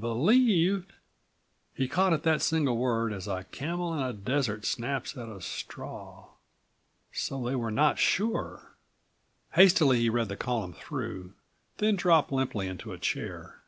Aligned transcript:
"Believed?" 0.00 0.92
He 1.72 1.86
caught 1.86 2.12
at 2.12 2.24
that 2.24 2.42
single 2.42 2.76
word 2.76 3.12
as 3.12 3.28
a 3.28 3.44
camel 3.52 3.94
in 3.94 4.00
a 4.02 4.12
desert 4.12 4.66
snaps 4.66 5.16
at 5.16 5.28
a 5.28 5.40
straw. 5.40 6.30
So 7.12 7.40
they 7.44 7.54
were 7.54 7.70
not 7.70 8.00
sure. 8.00 8.74
Hastily 9.52 10.00
he 10.00 10.10
read 10.10 10.26
the 10.30 10.36
column 10.36 10.72
through, 10.72 11.34
then 11.78 11.94
dropped 11.94 12.32
limply 12.32 12.66
into 12.66 12.92
a 12.92 12.98
chair. 12.98 13.62